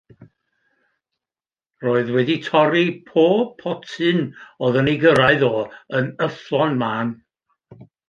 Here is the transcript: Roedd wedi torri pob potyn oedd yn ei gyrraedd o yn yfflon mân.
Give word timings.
Roedd 1.83 2.09
wedi 2.15 2.39
torri 2.47 2.83
pob 3.11 3.45
potyn 3.67 4.25
oedd 4.65 4.83
yn 4.85 4.93
ei 4.95 4.99
gyrraedd 5.07 5.49
o 5.53 5.55
yn 6.01 6.13
yfflon 6.31 6.79
mân. 6.85 7.19